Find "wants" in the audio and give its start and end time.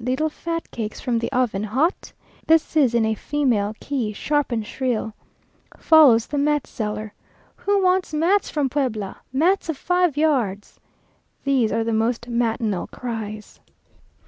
7.84-8.12